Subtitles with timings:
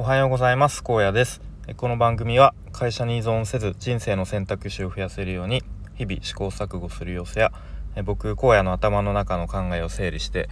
[0.00, 0.82] おはようございます。
[0.82, 1.42] 高野です。
[1.76, 5.62] この番組は会社に依存せず人生の選択肢を増やせるように
[5.94, 7.52] 日々試行錯誤する様子や
[8.06, 10.48] 僕高野の頭の中の考えを整理して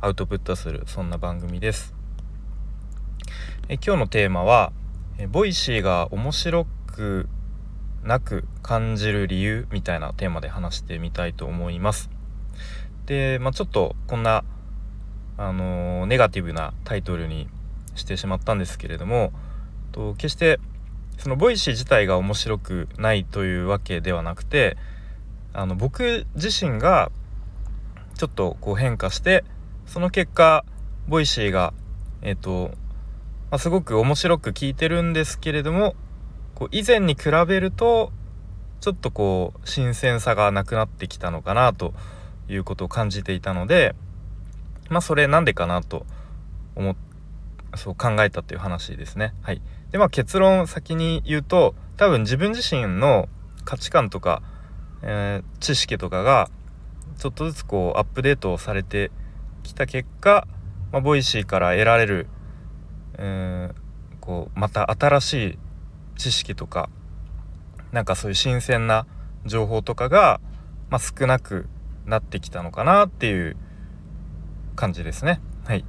[0.00, 1.94] アウトプットするそんな番組です。
[3.68, 4.72] え今日のテーマは
[5.30, 7.28] Voicy が面白く
[8.02, 12.10] なく感じる理由みたいなテーマで話してみたいと思います。
[13.06, 14.42] で、まあ、ちょっとこんな
[15.36, 17.48] あの、ネガティブなタイトルに
[17.98, 19.32] してしまったんですけれども
[19.92, 20.60] と決して
[21.18, 24.76] その Voicy 自体が面白くないというわけではなくて
[25.52, 27.10] あの僕自身が
[28.14, 29.44] ちょっとこう変化して
[29.86, 30.64] その結果
[31.08, 31.72] Voicy が
[32.22, 32.70] えっ、ー、と、
[33.50, 35.96] まあ、すごく面白く聞いてるんですけれども
[36.54, 38.12] こう以前に比べると
[38.80, 41.94] ちょっとこう新鮮さがなくなってきたのかなと
[42.48, 43.94] いうことを感じていたので
[44.88, 46.06] まあそれなんでかなと
[46.76, 46.96] 思っ
[47.76, 49.34] そう考えたっていう話ですね。
[49.42, 53.28] はい、でまあ結論先に言うと多分自分自身の
[53.64, 54.42] 価値観とか、
[55.02, 56.50] えー、知識とかが
[57.18, 59.10] ちょっとずつこうアップデートをされて
[59.62, 60.46] きた結果、
[60.92, 62.26] まあ、 Voicy から得られる、
[63.18, 63.74] えー、
[64.20, 65.58] こうまた新しい
[66.16, 66.88] 知識とか
[67.92, 69.06] なんかそういう新鮮な
[69.44, 70.40] 情報とかが、
[70.90, 71.68] まあ、少なく
[72.06, 73.56] なってきたのかなっていう
[74.76, 75.40] 感じですね。
[75.64, 75.84] はい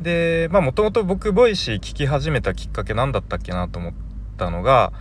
[0.00, 3.92] でまあもともと僕 Voicy 聞き始めたきっかけ何だったっけなと思っ
[4.38, 4.92] たのが、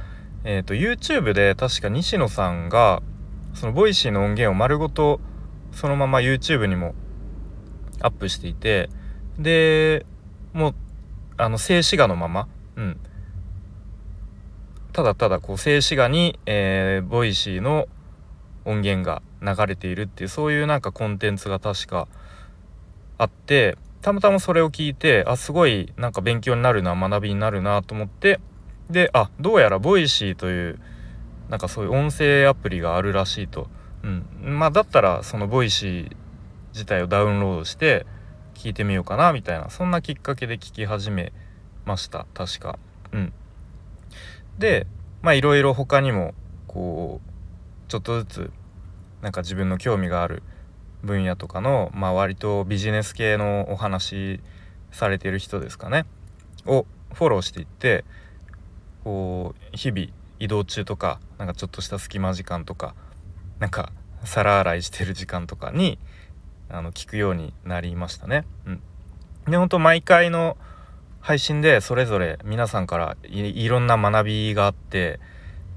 [0.43, 3.01] えーと、YouTube で確か西野さんが
[3.53, 5.21] その Voicy の音源を丸ごと
[5.71, 6.95] そのまま YouTube にも
[8.01, 8.89] アップしていて
[9.37, 10.05] で
[10.53, 10.75] もう
[11.37, 12.99] あの静止画のまま、うん、
[14.91, 17.87] ただただこう静止画に、えー、 Voicy の
[18.65, 22.09] 音源が流れているっていうそういうなんかコンテンツが確か
[23.17, 28.39] あってたまたまそれを聞いてあすごいなんか勉強になるな学びになるなと思って
[28.89, 30.79] であどうやら Voicy という
[31.49, 33.67] なんかそういう音声アプリがあるらしいと、
[34.03, 36.15] うん、まあだったらその Voicy
[36.73, 38.05] 自体をダウンロードして
[38.53, 41.33] 聞いてみようかなみたいなそんなきっかけで聞き始め
[41.85, 42.77] ました確か。
[43.11, 43.33] うん、
[44.57, 44.85] で
[45.21, 46.33] まあいろいろ他にも
[46.67, 48.51] こうちょっとずつ
[49.21, 50.43] なんか自分の興味がある
[51.03, 54.41] 分野とかの、まあ、割とビジネス系のお話
[54.91, 56.05] されてる人ですかね
[56.65, 58.03] をフォローしていって
[59.03, 60.07] こう日々
[60.39, 62.95] 移動中とかなんかちょっとした隙間時間とか
[63.59, 63.91] なんか
[64.23, 65.99] 皿洗いしてる時間とかに
[66.69, 68.45] あの聞くようになりましたね。
[68.65, 68.81] うん、
[69.47, 70.57] で本当毎回の
[71.19, 75.19] 配信でそれぞれ皆さんからいろんな学びがあって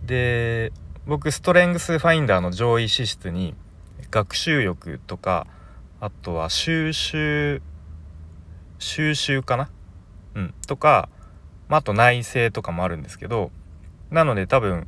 [0.04, 0.72] で
[1.06, 3.54] 僕ストレングスファインダーの上位資質に
[4.12, 5.48] 学習欲とか
[5.98, 7.62] あとは収集
[8.78, 9.70] 収集かな？
[10.34, 11.08] うんとか、
[11.68, 13.50] まあ、あと内政とかもあるんですけど
[14.10, 14.86] なので多分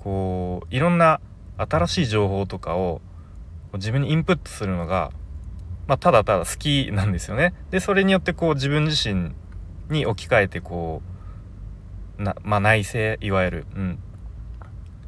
[0.00, 1.20] こういろんな
[1.56, 3.00] 新しい情報とかを
[3.74, 5.12] 自分にインプットするのが、
[5.86, 7.54] まあ、ただただ好きなんですよね。
[7.70, 9.32] でそれによってこう自分自身
[9.90, 11.02] に置き換えてこ
[12.18, 13.98] うな、まあ、内省いわゆる、うん、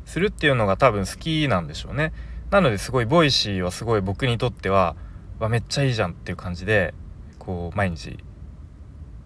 [0.04, 2.12] するっていうのが多分好きなんでしょうね。
[2.50, 4.96] なのですごい Voicy はすごい僕にとっては
[5.38, 6.94] わめっちゃいいじゃんっていう感じで
[7.38, 8.18] こう毎日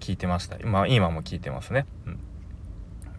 [0.01, 0.57] 聞いてました。
[0.59, 2.11] 今今も聞いてますね、う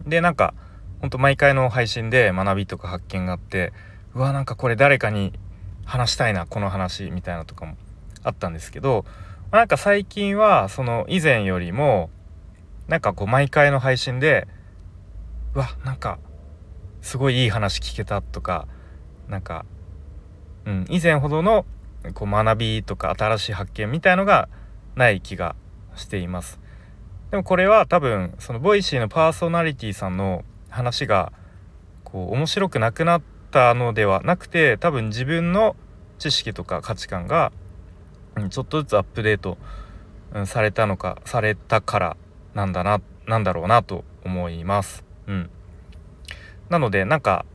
[0.06, 0.54] ん、でなんか
[1.00, 3.72] ほんと毎回の配信で学びとか発見があって
[4.14, 5.34] うわなんかこれ誰かに
[5.86, 7.76] 話したいなこの話みたいなとかも
[8.24, 9.06] あったんですけど
[9.52, 12.10] なんか最近はその以前よりも
[12.88, 14.48] なんかこう毎回の配信で
[15.54, 16.20] うわなんか
[17.02, 18.68] すごいいい話聞けたとか
[19.28, 19.66] なんか
[20.66, 21.66] うん、以前ほどの
[22.14, 24.50] こう学びとか新しい発見みたいのが
[24.96, 25.56] ない気が
[25.96, 26.60] しています。
[27.32, 31.32] でもこれは多分その Voicy のパーソナリティさんの話が
[32.04, 35.76] こう面白くなくなったのではなくて多分自分の
[36.20, 37.52] 知識とか価値観が、
[38.50, 39.58] ちょっとずつアップデート、
[40.46, 42.18] されたのかされたから
[42.56, 45.04] なんだななんだろうなと思います。
[45.28, 45.50] うん、
[46.70, 47.46] なのでなんか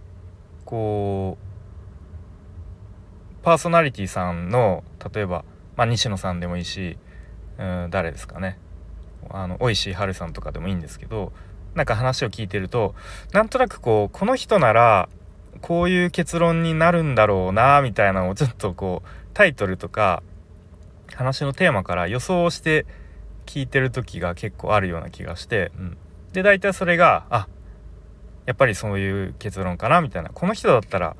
[0.64, 1.47] こう
[3.42, 5.44] パーソナリティさんの例えば、
[5.76, 6.98] まあ、西野さんでもいいし、
[7.58, 8.58] うん、誰ですかね。
[9.30, 11.32] あのおいしいはるさんとかでもいいんですけど
[11.74, 12.94] なんか話を聞いてると
[13.32, 15.08] なんとなくこうこの人なら
[15.60, 20.22] こういう結論になるんだろうなみたいなのをちょっとこうタイトルとか
[21.14, 22.86] 話のテーマから予想して
[23.44, 25.98] 聞いてる時が結構あるような気がして、うん、
[26.32, 27.48] で大体それがあ
[28.48, 30.30] やっぱりそういう結論かなみたいな。
[30.30, 31.16] この人だったら、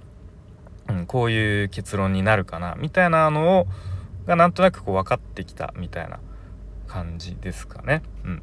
[1.09, 3.67] こういう結論になるかなみたいなのを
[4.27, 6.21] がなんとなくこう分かってきたみたいな
[6.87, 8.03] 感じですかね。
[8.25, 8.43] うん、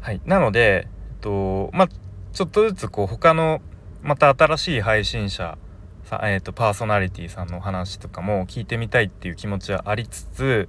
[0.00, 1.88] はいなので、えっとまあ、
[2.32, 3.60] ちょっとずつこう他の
[4.02, 5.58] また新しい配信者
[6.04, 10.68] さ、えーと、パーソナリティさんのお話とかも聞いてみたいっていう気持ちはありつつ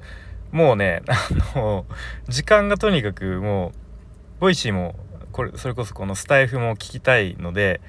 [0.52, 1.86] もうね あの
[2.28, 3.72] 時間がとにかくもう
[4.40, 4.96] Voicy も
[5.32, 7.82] これそれこそこのスタイフも聞きたいので、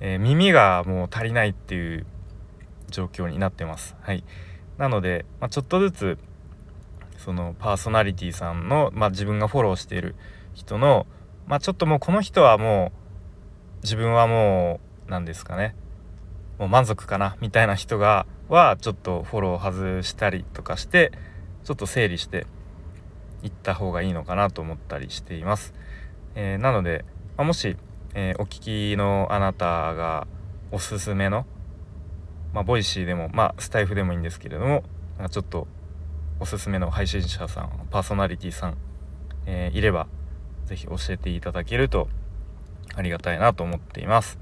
[0.00, 2.06] えー、耳がもう足りないっていう
[2.88, 3.96] 状況になってます。
[4.00, 4.24] はい、
[4.78, 6.18] なので、まあ、ちょっとずつ
[7.18, 10.14] そのパーソナリティさんの、まあ、自分がフォローしている
[10.54, 11.06] 人の、
[11.46, 12.92] まあ、ちょっともうこの人はも
[13.78, 15.74] う自分はもう何ですかね
[16.58, 21.12] もう満足かなみたいな人がはちょっとフォロー外したりとかして
[21.64, 22.46] ちょっと整理して
[23.42, 25.74] いった方がいいのかなと思ったりしています。
[26.34, 27.04] えー、なので、
[27.36, 27.76] まあ、もし、
[28.18, 30.26] えー、お聞きのあなたが
[30.72, 31.44] おすすめの、
[32.54, 34.84] まあ、 Voicy でも、まあ、スタイフでもいいんですけれども
[35.30, 35.68] ちょっと
[36.40, 38.78] おすすめの配信者さんパーソナリティさん、
[39.44, 40.06] えー、いれば
[40.64, 42.08] 是非教えていただけると
[42.94, 44.38] ありがたいなと思っています。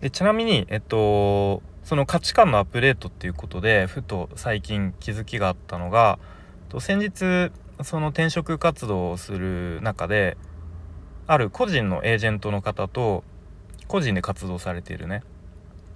[0.00, 6.18] でちなみにえっとその価値観のアップデートっていうことでふと最近気づきがあったのが
[6.80, 7.52] 先日
[7.84, 10.36] その転職活動をする中で
[11.26, 13.24] ある個人のエージェントの方と
[13.88, 15.22] 個人で活動されているね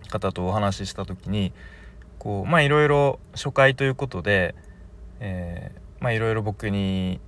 [0.09, 1.53] 方とお話しした時に
[2.19, 4.55] こうまあいろいろ初回ということで、
[5.21, 7.21] えー、まあいろいろ僕に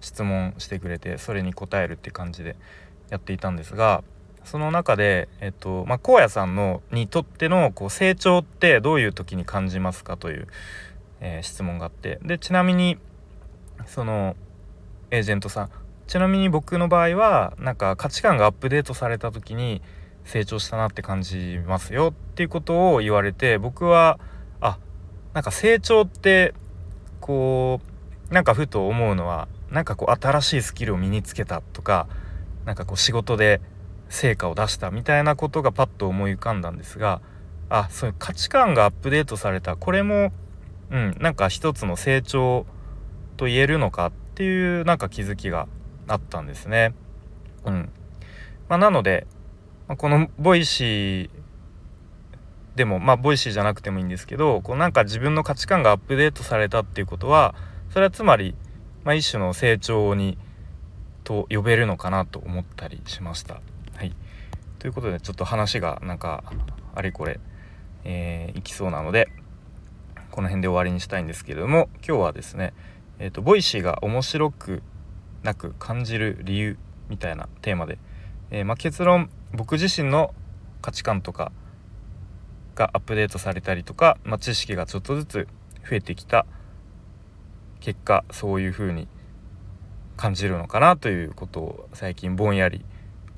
[0.00, 2.56] 質問してくれてそれに答えるって感じで
[3.10, 4.04] やっていたんですが
[4.44, 10.48] その中で、えっとまあ、荒野さんのにとってのこう成長ってどういう時に感じますかという、
[11.20, 12.98] えー、質問があってでちなみに
[13.86, 14.36] その
[15.10, 15.70] エージェントさん
[16.08, 19.82] ちなみに僕の場合はなんか価値観がアップデートされた時に
[20.24, 24.18] 成長したなって感じますよっていうことを言われて僕は
[24.60, 24.78] あ
[25.34, 26.54] なんか成長って
[27.20, 27.80] こ
[28.30, 32.08] うなんかふと思うのはなんかこう新しいスキルを身につけたとか
[32.64, 33.60] なんかこう仕事で
[34.08, 37.20] 成果を出したみたいなことがパッと思い浮かんだんですが
[37.68, 40.32] あそういう価値観がアップデートされたこれも
[40.90, 42.64] うんなんか一つの成長
[43.36, 45.68] と言えるのかっていうなんか気づきが
[46.08, 46.94] あったんですね。
[47.64, 47.90] うん
[48.68, 49.26] まあ、なので、
[49.86, 51.30] ま、この Voicy
[52.76, 57.54] でもまあ Voicy じゃなくてもいいんですけどこうなんか自分の価値観がアップデートされたっていうことは
[57.90, 58.54] それはつまり、
[59.04, 60.38] まあ、一種の成長に
[61.24, 63.60] と呼べるのかなと思ったりしました。
[63.96, 64.14] はい、
[64.78, 66.44] ということでちょっと話がなんか
[66.94, 67.40] あれこれ、
[68.04, 69.28] えー、いきそうなので
[70.30, 72.72] この辺で終わりにしたいんですけれども今日はですね、
[73.18, 74.82] えーと、 Voicy が面白く
[75.42, 77.98] なく感じる理由みたいなテーマで、
[78.50, 80.34] えー、まあ、結論僕自身の
[80.82, 81.52] 価値観とか
[82.74, 85.48] がアップデートされたりとか、まあ、知識がちょっとずつ
[85.88, 86.46] 増えてきた
[87.80, 89.08] 結果そういう風に
[90.16, 92.84] 感じるのかなということを最近ぼんやり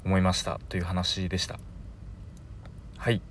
[0.05, 1.59] 思いましたという話でした。
[2.97, 3.23] はい。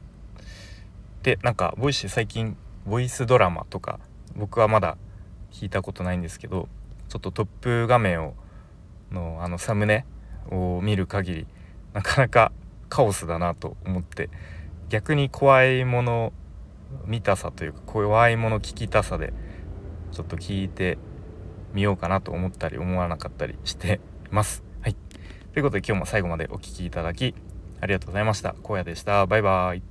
[1.24, 2.56] でなんか Voicy 最近
[2.86, 4.00] ボイスドラマとか
[4.36, 4.98] 僕はまだ
[5.52, 6.70] 聞いたことないんですけど
[7.10, 8.36] ちょっとトップ画面を
[9.12, 10.06] のあのサムネ
[10.52, 11.48] を見る限り
[11.94, 12.52] なかなか
[12.90, 14.30] カオスだなと思って
[14.90, 16.34] 逆に怖いもの
[17.06, 19.34] 見たさというか怖いもの聞きたさで
[20.12, 20.98] ちょっと聞いて
[21.74, 24.00] みようかなと思ったり思わなかったりして
[24.32, 24.64] ます。
[24.82, 24.96] はい
[25.54, 27.36] ということで今日も最後までお聴きいただき
[27.82, 28.56] ありがとうございました。
[28.64, 29.26] 荒野でした。
[29.26, 29.89] バイバーイ。